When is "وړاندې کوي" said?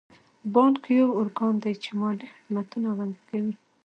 2.91-3.53